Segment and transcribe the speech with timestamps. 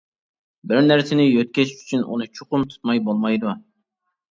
[0.71, 3.57] بىر نەرسىنى يۆتكەش ئۈچۈن ئۇنى چوقۇم تۇتماي بولمايدۇ.